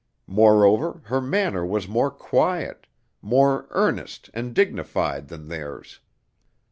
Moreover, 0.25 1.01
her 1.03 1.21
manner 1.21 1.63
was 1.63 1.87
more 1.87 2.09
quiet, 2.09 2.87
more 3.21 3.67
earnest 3.69 4.31
and 4.33 4.51
dignified 4.55 5.27
than 5.27 5.47
theirs. 5.47 5.99